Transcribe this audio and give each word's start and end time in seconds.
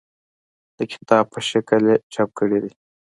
د 0.77 0.79
کتاب 0.93 1.23
په 1.33 1.39
شکل 1.49 1.81
یې 1.89 1.95
چاپ 2.13 2.29
کړي 2.39 2.59
دي. 2.63 2.71